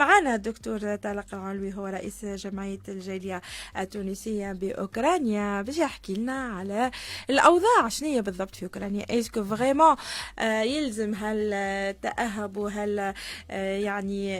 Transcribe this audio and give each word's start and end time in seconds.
معنا 0.00 0.34
الدكتور 0.34 0.96
طارق 0.96 1.34
العلوي 1.34 1.74
هو 1.74 1.86
رئيس 1.86 2.24
جمعية 2.24 2.78
الجالية 2.88 3.42
التونسية 3.78 4.52
بأوكرانيا 4.52 5.62
باش 5.62 5.78
يحكي 5.78 6.14
لنا 6.14 6.32
على 6.32 6.90
الأوضاع 7.30 7.88
شنو 7.88 8.22
بالضبط 8.22 8.56
في 8.56 8.62
أوكرانيا؟ 8.62 9.06
est-ce 9.10 9.33
que 9.33 9.44
vraiment 9.44 9.96
يلزم 10.42 11.14
هالتأهب 11.14 12.56
وهال 12.56 13.14
يعني 13.50 14.38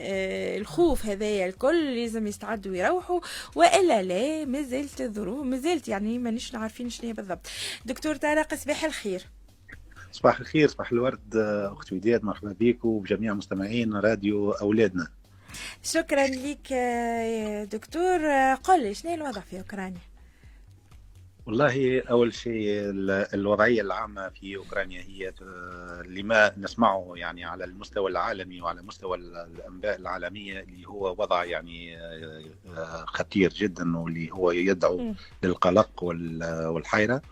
الخوف 0.57 1.07
هذايا 1.07 1.46
الكل 1.46 1.96
لازم 1.96 2.27
يستعدوا 2.27 2.77
يروحوا؟ 2.77 3.21
وإلا 3.54 4.03
لا 4.03 4.45
مازالت 4.45 5.00
الظروف 5.00 5.45
مازالت 5.46 5.89
يعني 5.89 6.18
مانيش 6.18 6.54
عارفين 6.54 6.90
شنو 6.90 7.13
بالضبط. 7.13 7.46
دكتور 7.85 8.17
طارق 8.17 8.54
صباح 8.54 8.85
الخير. 8.85 9.27
صباح 10.13 10.40
الخير 10.40 10.68
صباح 10.68 10.93
الورد 10.93 11.36
اخت 11.72 11.93
وداد 11.93 12.25
مرحبا 12.25 12.57
بك 12.61 12.85
وبجميع 12.85 13.35
مستمعين 13.35 13.93
راديو 13.95 14.50
أولادنا. 14.50 15.08
شكرا 15.82 16.27
لك 16.27 16.72
دكتور. 17.72 18.18
قل 18.54 18.82
لي 18.82 18.95
شنو 18.95 19.14
الوضع 19.14 19.40
في 19.40 19.59
أوكرانيا؟ 19.59 20.00
والله 21.46 22.03
أول 22.11 22.35
شيء 22.35 22.71
الوضعية 23.35 23.82
العامة 23.82 24.29
في 24.29 24.57
أوكرانيا 24.57 25.03
هي 25.03 25.32
لما 26.07 26.53
نسمعه 26.59 27.13
يعني 27.17 27.45
على 27.45 27.64
المستوى 27.64 28.11
العالمي 28.11 28.61
وعلى 28.61 28.82
مستوى 28.82 29.17
الأنباء 29.17 29.96
العالمية 29.96 30.61
اللي 30.61 30.89
هو 30.89 31.11
وضع 31.18 31.45
يعني 31.45 31.98
خطير 33.06 33.53
جدا 33.53 33.98
واللي 33.98 34.31
هو 34.33 34.51
يدعو 34.51 35.14
للقلق 35.42 36.03
والحيرة. 36.03 37.23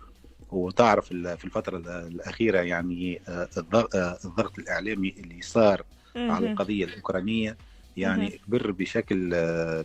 وتعرف 0.50 1.06
في 1.08 1.44
الفترة 1.44 1.78
الأخيرة 2.06 2.60
يعني 2.60 3.20
الضغط 4.24 4.58
الإعلامي 4.58 5.14
اللي 5.19 5.42
صار 5.42 5.83
على 6.16 6.50
القضية 6.52 6.84
الأوكرانية 6.84 7.56
يعني 7.98 8.30
كبر 8.46 8.70
بشكل 8.70 9.30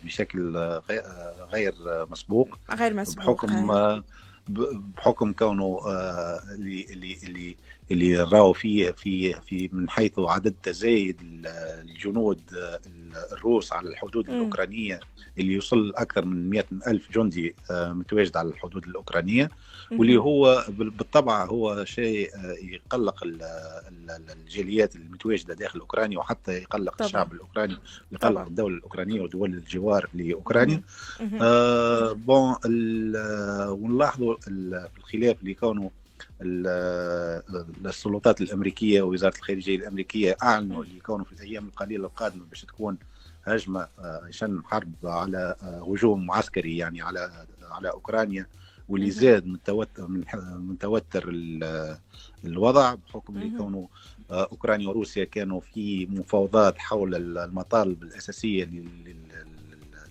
بشكل 0.05 0.57
غير 1.53 1.73
مسبوق. 2.11 2.57
غير 2.73 2.93
مسبوق 2.93 3.45
بحكم 3.45 4.01
بحكم 4.47 5.33
كونه 5.33 5.79
اللي 6.55 6.85
اللي 6.89 7.17
اللي 7.23 7.55
اللي 7.91 8.17
راوا 8.23 8.53
فيه 8.53 8.91
في 8.91 9.33
في 9.33 9.69
من 9.73 9.89
حيث 9.89 10.11
عدد 10.19 10.53
تزايد 10.63 11.17
الجنود 11.81 12.41
الروس 13.31 13.73
على 13.73 13.89
الحدود 13.89 14.29
م. 14.29 14.33
الأوكرانية 14.33 14.99
اللي 15.39 15.53
يوصل 15.53 15.93
أكثر 15.95 16.25
من 16.25 16.49
100 16.49 16.63
ألف 16.87 17.11
جندي 17.11 17.55
متواجد 17.71 18.37
على 18.37 18.49
الحدود 18.49 18.83
الأوكرانية 18.87 19.49
واللي 19.91 20.17
هو 20.17 20.65
بالطبع 20.69 21.45
هو 21.45 21.85
شيء 21.85 22.29
يقلق 22.61 23.23
الجاليات 24.29 24.95
المتواجدة 24.95 25.53
داخل 25.53 25.79
أوكرانيا 25.79 26.17
وحتى 26.19 26.51
يقلق 26.53 26.95
طبعا. 26.95 27.07
الشعب 27.07 27.33
الأوكراني 27.33 27.77
يقلق 28.11 28.31
طبعا. 28.31 28.47
الدولة 28.47 28.77
الأوكرانية 28.77 29.21
ودول 29.21 29.53
الجوار 29.53 30.09
لأوكرانيا 30.13 30.81
آه 31.41 32.11
بون 32.11 32.55
ونلاحظوا 33.69 34.32
الخلاف 34.97 35.41
اللي 35.41 35.53
كونه 35.53 35.91
السلطات 37.85 38.41
الأمريكية 38.41 39.01
ووزارة 39.01 39.35
الخارجية 39.37 39.75
الأمريكية 39.75 40.37
أعلنوا 40.43 40.83
اللي 40.83 40.97
يكونوا 40.97 41.25
في 41.25 41.31
الأيام 41.31 41.65
القليلة 41.65 42.05
القادمة 42.07 42.45
باش 42.49 42.61
تكون 42.65 42.97
هجمة 43.43 43.87
عشان 43.99 44.61
حرب 44.65 44.93
على 45.03 45.55
هجوم 45.61 46.31
عسكري 46.31 46.77
يعني 46.77 47.01
على 47.01 47.45
على 47.71 47.89
أوكرانيا 47.91 48.47
واللي 48.89 49.11
زاد 49.11 49.45
من 49.45 49.63
توتر 49.63 50.07
من 50.57 50.77
توتر 50.77 51.29
الوضع 52.45 52.95
بحكم 52.95 53.37
اللي 53.37 53.57
كونوا 53.57 53.87
أوكرانيا 54.31 54.89
وروسيا 54.89 55.23
كانوا 55.23 55.59
في 55.59 56.05
مفاوضات 56.05 56.77
حول 56.77 57.37
المطالب 57.37 58.03
الأساسية 58.03 58.69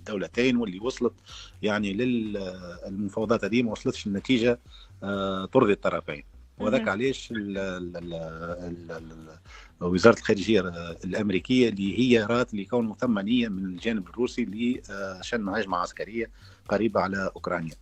للدولتين 0.08 0.56
واللي 0.56 0.78
وصلت 0.80 1.12
يعني 1.62 1.92
للمفاوضات 1.92 3.44
هذه 3.44 3.62
ما 3.62 3.72
وصلتش 3.72 4.06
النتيجة 4.06 4.60
ترضي 5.52 5.72
الطرفين 5.72 6.24
وذاك 6.58 6.88
علاش 6.88 7.34
وزارة 9.80 10.18
الخارجية 10.18 10.60
الأمريكية 11.04 11.68
اللي 11.68 11.98
هي 11.98 12.24
رات 12.24 12.52
اللي 12.52 12.64
كون 12.64 12.94
ثم 12.94 13.18
نية 13.18 13.48
من 13.48 13.64
الجانب 13.64 14.08
الروسي 14.08 14.44
لشن 14.44 15.48
هجمه 15.48 15.76
عسكرية 15.78 16.30
قريبة 16.68 17.00
على 17.00 17.30
أوكرانيا. 17.36 17.74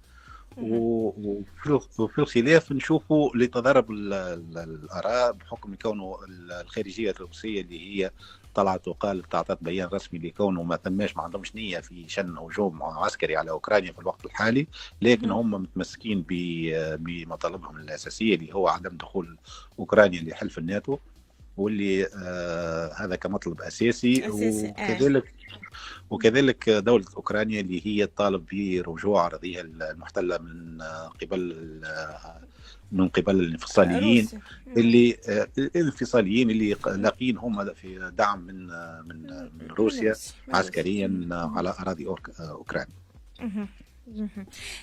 وفي 0.57 2.19
الخلاف 2.19 2.73
نشوفوا 2.73 3.31
لتضارب 3.37 3.91
الآراء 3.91 5.33
بحكم 5.33 5.75
كونه 5.75 6.17
الخارجية 6.29 7.11
الروسية 7.11 7.61
اللي 7.61 7.81
هي 8.05 8.11
طلعت 8.55 8.89
وقالت 8.89 9.35
اعطت 9.35 9.59
بيان 9.63 9.89
رسمي 9.89 10.19
لكونه 10.19 10.63
ما 10.63 10.77
ثماش 10.77 11.17
ما 11.17 11.23
عندهمش 11.23 11.55
نية 11.55 11.79
في 11.81 12.09
شن 12.09 12.39
هجوم 12.39 12.83
عسكري 12.83 13.37
على 13.37 13.51
أوكرانيا 13.51 13.93
في 13.93 13.99
الوقت 13.99 14.25
الحالي 14.27 14.69
لكن 15.03 15.31
هم 15.31 15.51
متمسكين 15.51 16.25
بمطالبهم 16.99 17.77
الأساسية 17.77 18.35
اللي 18.35 18.55
هو 18.55 18.69
عدم 18.69 18.97
دخول 18.97 19.39
أوكرانيا 19.79 20.23
لحلف 20.23 20.59
الناتو. 20.59 20.99
واللي 21.61 22.07
آه 22.07 22.93
هذا 22.97 23.17
كمطلب 23.17 23.61
أساسي, 23.61 24.29
أساسي. 24.29 24.69
وكذلك 24.71 25.33
وكذلك 26.11 26.71
دولة 26.71 27.05
أوكرانيا 27.17 27.61
اللي 27.61 27.87
هي 27.87 28.07
تطالب 28.07 28.47
برجوع 28.53 29.27
أراضيها 29.27 29.61
المحتلة 29.61 30.39
من 30.39 30.83
قبل 31.23 31.41
من 32.93 33.09
قبل 33.09 33.41
الانفصاليين 33.41 34.29
اللي 34.77 35.17
الانفصاليين 35.59 36.51
اللي 36.51 36.77
لاقين 36.87 37.39
هم 37.39 37.75
في 37.75 38.13
دعم 38.19 38.41
من 38.41 38.67
من 39.09 39.23
من 39.59 39.67
روسيا 39.71 40.15
عسكريا 40.55 41.29
على 41.31 41.75
أراضي 41.81 42.07
أوكرانيا. 42.41 42.95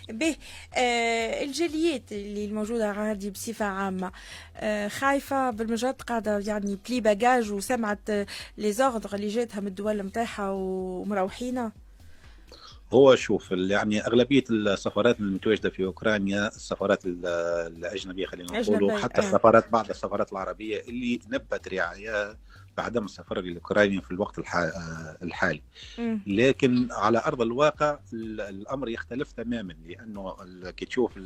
به 0.09 0.35
آه 0.75 1.43
الجاليات 1.43 2.11
اللي 2.11 2.45
الموجودة 2.45 2.87
عادي 2.87 3.29
بصفة 3.29 3.65
عامة 3.65 4.11
آه 4.57 4.87
خايفة 4.87 5.49
بالمجرد 5.49 6.01
قاعدة 6.01 6.39
يعني 6.39 6.77
بلي 6.89 7.01
باجاج 7.01 7.51
وسمعت 7.51 8.09
لي 8.57 8.71
زوردر 8.71 9.15
اللي 9.15 9.27
جاتها 9.27 9.59
من 9.59 9.67
الدول 9.67 10.01
نتاعها 10.01 10.49
ومروحينها 10.51 11.71
هو 12.93 13.15
شوف 13.15 13.51
يعني 13.51 14.07
أغلبية 14.07 14.43
السفارات 14.49 15.19
المتواجدة 15.19 15.69
في 15.69 15.85
أوكرانيا 15.85 16.47
السفارات 16.47 16.99
الأجنبية 17.05 18.25
خلينا 18.25 18.61
نقول 18.61 19.01
حتى 19.03 19.21
السفارات 19.21 19.69
بعض 19.69 19.89
السفارات 19.89 20.31
العربية 20.31 20.81
اللي 20.81 21.19
نبت 21.29 21.67
رعاية 21.67 22.37
بعدم 22.77 23.05
السفر 23.05 23.41
لاوكرانيا 23.41 24.01
في 24.01 24.11
الوقت 24.11 24.39
الحالي 25.23 25.61
لكن 26.27 26.87
على 26.91 27.21
أرض 27.25 27.41
الواقع 27.41 27.99
الأمر 28.13 28.89
يختلف 28.89 29.31
تماما 29.31 29.73
لأنه 29.87 30.35
كي 30.69 30.85
تشوف 30.85 31.19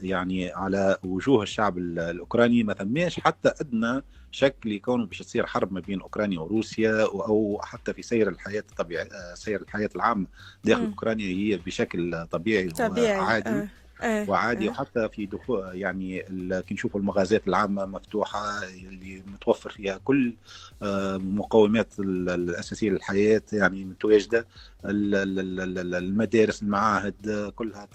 يعني 0.00 0.52
على 0.52 0.98
وجوه 1.04 1.42
الشعب 1.42 1.78
الأوكراني 1.78 2.62
ما 2.62 2.74
ثماش 2.74 3.20
حتى 3.20 3.52
أدنى 3.60 4.02
شكل 4.30 4.72
يكون 4.72 5.06
باش 5.06 5.18
تصير 5.18 5.46
حرب 5.46 5.72
ما 5.72 5.80
بين 5.80 6.00
أوكرانيا 6.00 6.40
وروسيا 6.40 7.02
أو 7.02 7.60
حتى 7.62 7.92
في 7.92 8.02
سير 8.02 8.28
الحياة 8.28 8.64
الطبيعي 8.70 9.08
سير 9.34 9.62
الحياة 9.62 9.90
العامة 9.96 10.26
داخل 10.64 10.82
م. 10.82 10.86
أوكرانيا 10.86 11.26
هي 11.26 11.56
بشكل 11.56 12.26
طبيعي, 12.30 12.68
طبيعي. 12.68 13.18
وعادي 13.18 13.50
أه. 13.50 13.68
أه. 14.02 14.30
وعادي 14.30 14.68
أه. 14.68 14.70
وحتى 14.70 15.08
في 15.08 15.26
دخول 15.26 15.70
يعني 15.74 16.22
كي 16.68 16.74
نشوفوا 16.74 17.00
المغازات 17.00 17.48
العامة 17.48 17.86
مفتوحة 17.86 18.64
اللي 18.64 19.22
متوفر 19.26 19.70
فيها 19.70 20.00
كل 20.04 20.34
المقومات 20.82 21.88
الأساسية 21.98 22.90
للحياة 22.90 23.42
يعني 23.52 23.84
متواجده 23.84 24.46
المدارس 24.84 26.62
المعاهد 26.62 27.52
كلها 27.56 27.88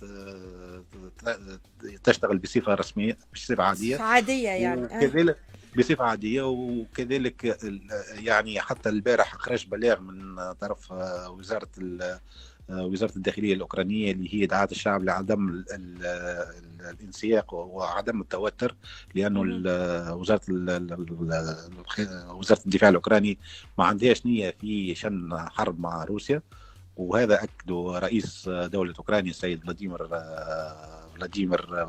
تشتغل 2.03 2.37
بصفة 2.37 2.73
رسمية 2.73 3.17
بصفة 3.33 3.63
عادية 3.63 3.97
عادية 3.97 4.49
يعني 4.49 4.83
وكذلك 4.83 5.37
بصفة 5.77 6.03
عادية 6.05 6.41
وكذلك 6.41 7.57
يعني 8.13 8.59
حتى 8.59 8.89
البارح 8.89 9.35
خرج 9.35 9.67
بلاغ 9.67 9.99
من 9.99 10.53
طرف 10.53 10.91
وزارة 11.29 11.69
وزارة 12.69 13.15
الداخلية 13.15 13.53
الأوكرانية 13.53 14.11
اللي 14.11 14.33
هي 14.33 14.45
دعاة 14.45 14.67
الشعب 14.71 15.03
لعدم 15.03 15.49
ال 15.49 15.65
ال 15.71 16.05
الانسياق 16.89 17.53
وعدم 17.53 18.21
التوتر 18.21 18.75
لأنه 19.15 19.41
وزارة 20.15 20.41
وزارة 22.33 22.61
الدفاع 22.65 22.89
الأوكراني 22.89 23.37
ما 23.77 23.85
عندهاش 23.85 24.25
نية 24.25 24.55
في 24.61 24.95
شن 24.95 25.37
حرب 25.49 25.79
مع 25.79 26.03
روسيا 26.03 26.41
وهذا 26.97 27.43
اكده 27.43 27.99
رئيس 27.99 28.49
دولة 28.49 28.93
أوكرانيا 28.99 29.29
السيد 29.31 29.63
فلاديمير 29.63 30.07
فلاديمير 31.15 31.85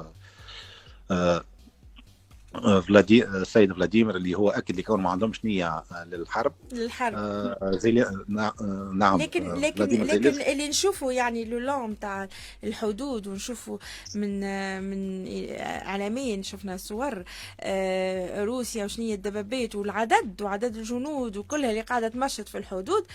فلادي 2.54 3.24
السيد 3.24 3.72
فلاديمير 3.72 4.16
اللي 4.16 4.34
هو 4.34 4.50
اكد 4.50 4.76
لكون 4.78 5.02
ما 5.02 5.10
عندهمش 5.10 5.44
نية 5.44 5.82
للحرب. 6.06 6.52
للحرب. 6.72 7.14
آه 7.16 7.70
زي 7.72 8.04
نعم 8.28 9.18
لكن 9.22 9.54
لكن 9.54 10.04
لكن 10.04 10.40
اللي 10.40 10.68
نشوفوا 10.68 11.12
يعني 11.12 11.44
لو 11.44 11.92
تاع 12.00 12.28
الحدود 12.64 13.26
ونشوفوا 13.26 13.78
من 14.14 14.40
من 14.82 15.28
عالمين 15.60 16.42
شفنا 16.42 16.76
صور 16.76 17.24
آه 17.60 18.44
روسيا 18.44 18.84
وشنية 18.84 19.14
الدبابات 19.14 19.74
والعدد 19.74 20.42
وعدد 20.42 20.76
الجنود 20.76 21.36
وكلها 21.36 21.70
اللي 21.70 21.80
قاعدة 21.80 22.08
تمشط 22.08 22.48
في 22.48 22.58
الحدود 22.58 23.06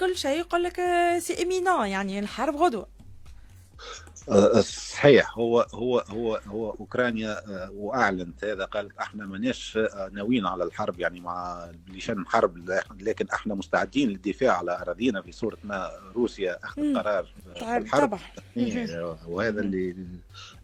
كل 0.00 0.16
شيء 0.16 0.38
يقول 0.38 0.62
لك 0.62 0.80
سي 1.18 1.38
ايمينون 1.38 1.86
يعني 1.86 2.18
الحرب 2.18 2.56
غدوة. 2.56 2.80
آه، 2.80 4.19
صحيح. 4.60 5.38
هو 5.38 5.66
هو 5.74 5.98
هو 5.98 6.40
هو 6.46 6.70
أوكرانيا 6.70 7.38
آه، 7.48 7.70
وأعلنت 7.70 8.44
هذا 8.44 8.64
قالت 8.64 8.98
إحنا 8.98 9.26
ماناش 9.26 9.76
آه، 9.76 10.10
ناويين 10.12 10.46
على 10.46 10.64
الحرب 10.64 11.00
يعني 11.00 11.20
مع 11.20 11.68
لشان 11.88 12.26
حرب 12.26 12.68
لكن 13.00 13.26
إحنا 13.32 13.54
مستعدين 13.54 14.08
للدفاع 14.08 14.58
على 14.58 14.82
أراضينا 14.82 15.22
في 15.22 15.32
صورة 15.32 15.58
ما 15.64 15.90
روسيا 16.14 16.64
أخذت 16.64 16.96
قرار 16.96 17.26
الحرب. 17.62 18.18
إيه، 18.56 19.16
وهذا 19.26 19.60
اللي 19.60 19.96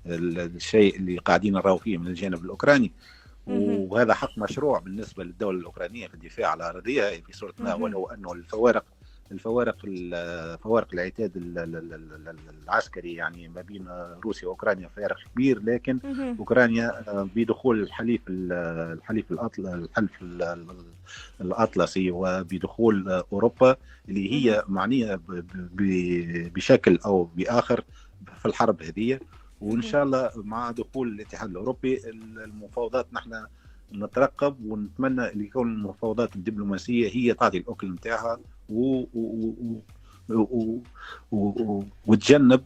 الشيء 0.07 0.97
اللي 0.97 1.19
قاعدين 1.19 1.53
نراو 1.53 1.79
فيه 1.79 1.99
من 1.99 2.07
الجانب 2.07 2.45
الأوكراني. 2.45 2.93
وهذا 3.47 4.15
حق 4.15 4.39
مشروع 4.39 4.79
بالنسبة 4.79 5.25
للدولة 5.25 5.59
الأوكرانية 5.59 6.09
في 6.09 6.15
الدفاع 6.15 6.51
على 6.51 6.69
ارضها 6.69 7.11
في 7.11 7.33
صورة 7.33 7.55
ما 7.59 7.75
ولو 7.75 8.07
أنه 8.07 8.33
الفوارق 8.33 8.85
الفوارق 9.33 9.77
فوارق 10.63 10.89
العتاد 10.93 11.33
العسكري 12.65 13.15
يعني 13.15 13.49
ما 13.49 13.61
بين 13.63 13.87
روسيا 14.25 14.49
وأوكرانيا 14.49 14.89
فارق 14.89 15.17
كبير 15.35 15.63
لكن 15.63 15.99
أوكرانيا 16.39 17.05
بدخول 17.37 17.83
الحليف 17.83 18.21
الحليف 18.29 19.33
الحلف 19.33 20.11
الأطلسي 21.41 22.11
وبدخول 22.11 23.23
أوروبا 23.33 23.77
اللي 24.09 24.33
هي 24.33 24.65
معنية 24.69 25.21
بشكل 26.55 26.99
أو 27.05 27.25
بآخر 27.25 27.85
في 28.39 28.47
الحرب 28.47 28.83
هذه. 28.83 29.21
وإن 29.61 29.83
شاء 29.83 30.03
الله 30.03 30.31
مع 30.37 30.71
دخول 30.71 31.09
الاتحاد 31.09 31.51
الأوروبي 31.51 32.09
المفاوضات 32.45 33.07
نحن 33.13 33.47
نترقب 33.93 34.65
ونتمنى 34.65 35.29
اللي 35.29 35.45
يكون 35.45 35.73
المفاوضات 35.73 36.37
الدبلوماسية 36.37 37.09
هي 37.09 37.35
تعطي 37.35 37.59
الأكل 37.59 37.93
نتاعها. 37.93 38.39
و, 38.69 39.05
و, 39.15 39.91
و 41.33 41.83
وتجنب 42.07 42.63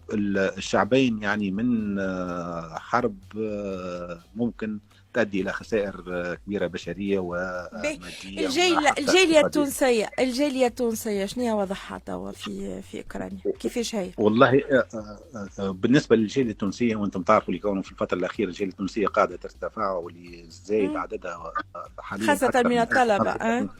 الشعبين 0.58 1.22
يعني 1.22 1.50
من 1.50 1.98
آه، 1.98 2.78
حرب 2.78 3.16
آه، 3.38 4.18
ممكن 4.36 4.78
تؤدي 5.14 5.40
إلى 5.40 5.52
خسائر 5.52 6.04
آه، 6.08 6.34
كبيرة 6.34 6.66
بشرية 6.66 7.18
وماديه 7.18 7.98
الجاليه 8.24 8.94
الجاليه 8.98 9.40
التونسية 9.40 10.10
الجاليه 10.18 10.66
التونسية 10.66 11.26
شنو 11.26 11.60
وضعها 11.60 12.00
توا 12.06 12.32
في 12.32 12.82
في 12.82 12.98
أوكرانيا؟ 12.98 13.38
كيفاش 13.60 13.94
هي؟ 13.94 14.10
والله 14.18 14.62
بالنسبة 15.58 16.16
للجاليه 16.16 16.50
التونسية 16.50 16.96
وأنتم 16.96 17.22
تعرفوا 17.22 17.48
اللي 17.48 17.58
كانوا 17.58 17.82
في 17.82 17.92
الفترة 17.92 18.18
الأخيرة 18.18 18.48
الجاليه 18.48 18.72
التونسية 18.72 19.06
قاعدة 19.06 19.36
ترتفع 19.36 19.92
واللي 19.92 20.44
زايد 20.48 20.96
عددها 20.96 21.52
حاليا 21.98 22.26
خاصة 22.26 22.62
من 22.62 22.78
الطلبة 22.78 23.70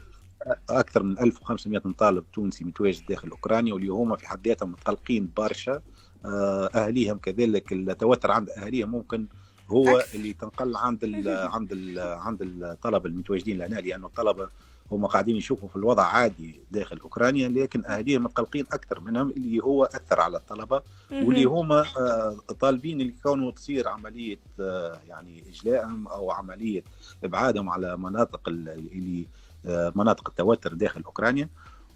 أكثر 0.70 1.02
من 1.02 1.18
1500 1.18 1.80
طالب 1.98 2.24
تونسي 2.32 2.64
متواجد 2.64 3.06
داخل 3.06 3.28
أوكرانيا 3.28 3.74
واللي 3.74 3.88
هما 3.88 4.16
في 4.16 4.28
حد 4.28 4.48
ذاتهم 4.48 4.72
متقلقين 4.72 5.30
برشا. 5.36 5.80
آه، 6.24 6.66
أهاليهم 6.74 7.18
كذلك 7.18 7.72
التوتر 7.72 8.30
عند 8.30 8.50
أهاليهم 8.50 8.90
ممكن 8.90 9.26
هو 9.68 10.04
اللي 10.14 10.32
تنقل 10.32 10.76
عند 10.76 11.04
ال 11.04 11.28
عند 11.28 11.72
ال 11.72 11.98
عند 11.98 12.42
الطلبة 12.42 13.08
المتواجدين 13.08 13.58
لهنا 13.58 13.80
لأنه 13.80 14.06
الطلبة 14.06 14.48
هم 14.92 15.06
قاعدين 15.06 15.36
يشوفوا 15.36 15.68
في 15.68 15.76
الوضع 15.76 16.02
عادي 16.02 16.60
داخل 16.70 16.98
أوكرانيا 16.98 17.48
لكن 17.48 17.84
أهاليهم 17.84 18.24
متقلقين 18.24 18.66
أكثر 18.72 19.00
منهم 19.00 19.30
اللي 19.30 19.60
هو 19.62 19.84
أثر 19.84 20.20
على 20.20 20.36
الطلبة 20.36 20.82
واللي 21.12 21.44
هم 21.44 21.72
آه، 21.72 22.36
طالبين 22.60 23.00
اللي 23.00 23.14
كونوا 23.22 23.50
تصير 23.50 23.88
عملية 23.88 24.38
آه، 24.60 24.98
يعني 25.08 25.42
اجلائهم 25.48 26.08
أو 26.08 26.30
عملية 26.30 26.82
إبعادهم 27.24 27.70
على 27.70 27.96
مناطق 27.96 28.48
اللي 28.48 29.26
مناطق 29.64 30.28
التوتر 30.28 30.74
داخل 30.74 31.02
أوكرانيا. 31.02 31.48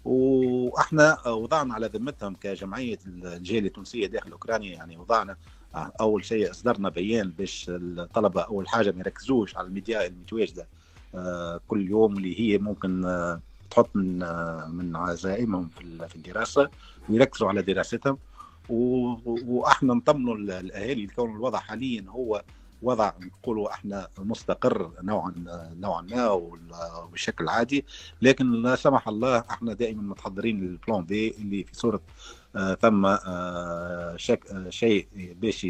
وإحنا 0.05 1.27
وضعنا 1.27 1.73
على 1.73 1.87
ذمتهم 1.87 2.35
كجمعية 2.35 2.99
الجاليه 3.07 3.67
التونسية 3.67 4.07
داخل 4.07 4.31
أوكرانيا 4.31 4.73
يعني 4.73 4.97
وضعنا 4.97 5.37
أول 5.75 6.25
شيء 6.25 6.51
اصدرنا 6.51 6.89
بيان 6.89 7.29
باش 7.29 7.65
الطلبة 7.69 8.41
اول 8.41 8.67
حاجة 8.67 8.91
ما 8.91 8.99
يركزوش 8.99 9.57
على 9.57 9.67
الميديا 9.67 10.07
المتواجدة 10.07 10.67
آه، 11.15 11.61
كل 11.67 11.89
يوم 11.89 12.17
اللي 12.17 12.39
هي 12.39 12.57
ممكن 12.57 13.05
آه، 13.05 13.41
تحط 13.69 13.95
من 13.95 14.23
آه، 14.23 14.67
من 14.67 14.95
عزائمهم 14.95 15.69
في 16.07 16.15
الدراسة 16.15 16.69
ويركزوا 17.09 17.47
على 17.49 17.61
دراستهم. 17.61 18.17
وإحنا 18.69 19.93
نطمنوا 19.93 20.35
الأهالي 20.35 21.07
كون 21.07 21.35
الوضع 21.35 21.59
حاليا 21.59 22.05
هو 22.09 22.43
وضع 22.85 23.11
نقولوا 23.19 23.71
إحنا 23.73 24.07
مستقر 24.17 24.91
نوعا 25.03 25.33
نوعا 25.79 26.01
ما 26.01 26.29
وبشكل 26.31 27.49
عادي. 27.49 27.85
لكن 28.21 28.51
لا 28.51 28.75
سمح 28.75 29.07
الله 29.07 29.37
إحنا 29.37 29.73
دائما 29.73 30.01
متحضرين 30.01 30.59
للبلان 30.61 31.05
بي 31.05 31.29
اللي 31.39 31.63
في 31.63 31.75
صورة 31.75 32.01
ثم 32.81 33.05
آه 33.05 33.19
آه 33.27 34.69
شيء 34.69 35.07
باش 35.41 35.67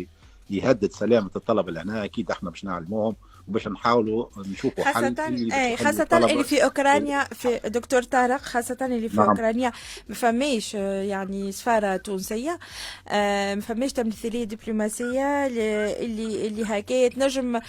يهدد 0.49 0.91
سلامه 0.91 1.29
الطلبة 1.35 1.71
لهنا 1.71 2.03
أكيد 2.03 2.31
إحنا 2.31 2.49
باش 2.49 2.65
نعلموهم 2.65 3.15
وباش 3.47 3.67
نحاولوا 3.67 4.25
نشوفوا 4.37 4.83
حل 4.83 4.93
خاصة 4.93 5.27
اي 5.53 5.77
خاصة 5.77 6.07
اللي 6.13 6.43
في 6.43 6.63
أوكرانيا 6.63 7.23
في 7.23 7.59
دكتور 7.65 8.03
طارق 8.03 8.41
خاصة 8.41 8.77
اللي 8.81 9.09
في 9.09 9.17
نعم. 9.17 9.29
أوكرانيا 9.29 9.71
ما 10.09 10.15
فماش 10.15 10.73
يعني 10.73 11.51
سفارة 11.51 11.97
تونسية 11.97 12.59
آه، 13.07 13.55
ما 13.55 13.61
فماش 13.61 13.93
تمثيلية 13.93 14.43
دبلوماسية 14.43 15.45
اللي 15.47 16.47
اللي 16.47 16.63
هكايا 16.65 17.07
تنجم 17.07 17.59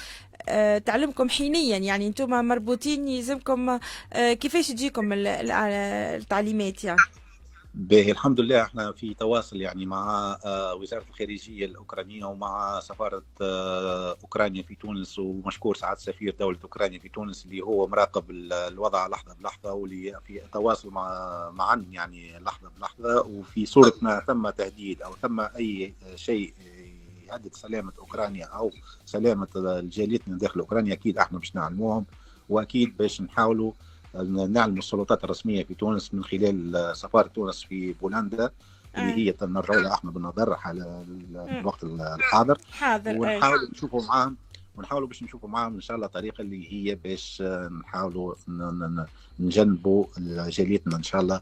آه، 0.48 0.78
تعلمكم 0.78 1.28
حينيا. 1.28 1.78
يعني 1.78 2.06
أنتم 2.06 2.30
مربوطين 2.30 3.08
يلزمكم 3.08 3.78
آه، 4.12 4.32
كيفاش 4.32 4.68
تجيكم 4.68 5.12
التعليمات 5.12 6.84
يعني؟ 6.84 7.00
باهي 7.76 8.10
الحمد 8.10 8.40
لله 8.40 8.62
إحنا 8.62 8.92
في 8.92 9.14
تواصل 9.14 9.56
يعني 9.60 9.86
مع 9.86 10.38
آه، 10.44 10.74
وزارة 10.74 11.04
الخارجية 11.08 11.66
الأوكرانية 11.66 12.24
ومع 12.24 12.80
سفارة 12.80 13.24
آه، 13.40 14.10
أوكرانيا 14.22 14.62
في 14.62 14.74
تونس 14.74 15.18
ومشكور 15.18 15.74
سعاده 15.76 16.00
سفير 16.00 16.36
دولة 16.40 16.58
أوكرانيا 16.64 16.98
في 16.98 17.08
تونس 17.08 17.44
اللي 17.46 17.60
هو 17.60 17.86
مراقب 17.86 18.30
الوضع 18.30 19.06
لحظة 19.06 19.34
بلحظة 19.34 19.72
واللي 19.72 20.20
في 20.24 20.40
تواصل 20.52 20.90
مع 20.90 21.50
معا 21.50 21.86
يعني 21.90 22.38
لحظة 22.38 22.68
بلحظة. 22.68 23.20
وفي 23.26 23.66
صورة 23.66 23.92
ما 24.02 24.20
ثم 24.26 24.50
تهديد 24.50 25.02
أو 25.02 25.16
ثم 25.16 25.40
أي 25.40 25.96
شيء 26.14 26.54
يهدد 27.28 27.54
سلامة 27.54 27.92
أوكرانيا 27.98 28.44
أو 28.46 28.70
سلامة 29.04 29.48
جاليتنا 29.84 30.38
داخل 30.38 30.60
أوكرانيا 30.60 30.92
أكيد 30.92 31.18
إحنا 31.18 31.38
باش 31.38 31.56
نعلموهم 31.56 32.06
وأكيد 32.48 32.96
باش 32.96 33.20
نحاولوا 33.22 33.72
نعلم 34.24 34.78
السلطات 34.78 35.24
الرسمية 35.24 35.64
في 35.64 35.74
تونس 35.74 36.14
من 36.14 36.24
خلال 36.24 36.90
سفارة 36.96 37.28
تونس 37.28 37.64
في 37.64 37.92
بولندا 37.92 38.50
اللي 38.96 39.12
هي 39.28 39.34
نرجعوا 39.42 39.80
لها 39.80 39.94
إحنا 39.94 40.10
بالنظر 40.10 40.54
على 40.64 41.04
الوقت 41.60 41.84
الحاضر. 41.84 42.58
حاضر 42.70 43.10
ونحاول 43.18 43.68
نشوفوا 43.72 44.02
معاهم 44.08 44.36
ونحاولوا 44.76 45.08
باش 45.08 45.22
نشوفوا 45.22 45.48
معاهم 45.48 45.74
إن 45.74 45.80
شاء 45.80 45.96
الله 45.96 46.06
طريقة 46.06 46.42
اللي 46.42 46.72
هي 46.72 46.94
باش 46.94 47.42
نحاولوا 47.80 48.34
نجنبوا 49.40 50.06
جاليتنا 50.48 50.96
إن 50.96 51.02
شاء 51.02 51.20
الله 51.20 51.40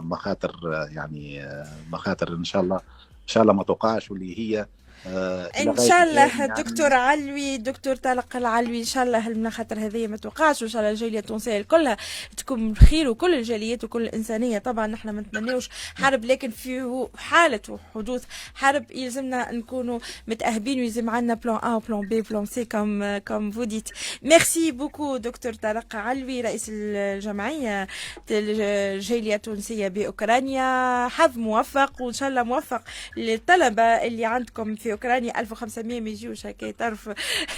مخاطر 0.00 0.86
يعني 0.90 1.48
مخاطر 1.92 2.34
إن 2.34 2.44
شاء 2.44 2.62
الله 2.62 2.76
إن 2.76 3.26
شاء 3.28 3.42
الله 3.42 3.52
ما 3.52 3.62
توقعش 3.62 4.10
واللي 4.10 4.38
هي 4.38 4.60
آه 4.60 4.66
إن 5.06 5.76
شاء 5.76 6.02
الله 6.02 6.38
يعني 6.38 6.54
دكتور 6.62 6.94
علوي 6.94 7.56
دكتور 7.56 7.96
طارق 7.96 8.36
العلوي 8.36 8.78
إن 8.78 8.84
شاء 8.84 9.04
الله 9.04 9.28
من 9.28 9.50
خاطر 9.50 9.78
هذه 9.78 10.06
ما 10.06 10.16
توقعش 10.16 10.62
وإن 10.62 10.70
شاء 10.70 10.82
الله 10.82 10.92
الجالية 10.92 11.18
التونسية 11.18 11.62
كلها 11.62 11.96
تكون 12.36 12.72
بخير 12.72 13.08
وكل 13.08 13.34
الجاليات 13.34 13.84
وكل 13.84 14.02
الإنسانية. 14.02 14.58
طبعا 14.58 14.86
نحن 14.86 15.10
ما 15.10 15.20
نتمناوش 15.20 15.68
حرب 15.94 16.24
لكن 16.24 16.50
في 16.50 17.06
حالة 17.16 17.78
حدوث 17.94 18.24
حرب 18.54 18.90
يلزمنا 18.90 19.52
نكونوا 19.52 19.98
متأهبين 20.26 20.80
ويلزم 20.80 21.10
عندنا 21.10 21.34
plan 21.34 21.56
A 21.56 21.74
و 21.74 21.79
plan 21.79 22.00
B 22.00 22.20
plan 22.20 22.46
C 22.46 22.64
comme 22.64 23.18
comme 23.18 23.50
vous 23.50 23.67
dites 23.67 23.88
merci 24.22 24.70
beaucoup 24.70 25.16
دكتور 25.16 25.54
طارق 25.54 25.96
علوي 25.96 26.40
رئيس 26.40 26.66
الجمعية 26.68 27.86
الجالية 28.30 29.34
التونسية 29.34 29.88
بأوكرانيا. 29.88 31.08
حظ 31.08 31.38
موفق 31.38 32.02
وإن 32.02 32.12
شاء 32.12 32.28
الله 32.28 32.42
موفق 32.42 32.82
للطلبة 33.16 33.82
اللي 33.82 34.24
عندكم 34.24 34.74
في 34.74 34.95
اوكرانيا 34.96 35.40
1500 35.40 36.00
ما 36.00 36.10
يجيوش 36.10 36.46
هكا 36.46 36.70
تعرف 36.70 37.10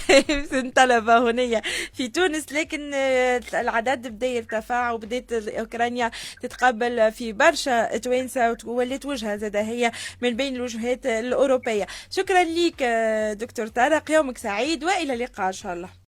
طلبه 0.75 1.31
هنا 1.31 1.61
في 1.93 2.07
تونس 2.07 2.53
لكن 2.53 2.91
آه، 2.93 3.41
العدد 3.53 4.07
بدأ 4.07 4.27
يرتفع 4.27 4.91
وبدأت 4.91 5.31
أوكرانيا 5.33 6.11
تتقبل 6.41 7.11
في 7.11 7.33
برشا 7.33 7.97
توانسة 7.97 8.57
وولات 8.65 9.05
وجهة 9.05 9.35
زاد 9.37 9.55
هي 9.55 9.91
من 10.21 10.35
بين 10.35 10.55
الوجهات 10.55 11.05
الأوروبية. 11.05 11.87
شكرا 12.09 12.43
لك 12.43 12.83
آه، 12.83 13.33
دكتور 13.33 13.67
طارق. 13.67 14.11
يومك 14.11 14.37
سعيد 14.37 14.83
وإلى 14.83 15.13
اللقاء 15.13 15.47
إن 15.47 15.53
شاء 15.53 15.73
الله. 15.73 16.08